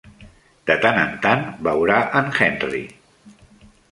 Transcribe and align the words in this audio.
De 0.69 0.77
tant 0.85 0.97
en 1.01 1.11
tant 1.25 1.43
veurà 1.69 1.99
en 2.21 2.33
Henry. 2.47 2.83